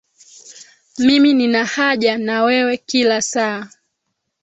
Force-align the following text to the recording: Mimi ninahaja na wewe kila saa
Mimi 0.97 1.33
ninahaja 1.33 2.17
na 2.17 2.43
wewe 2.43 2.77
kila 2.77 3.21
saa 3.21 3.69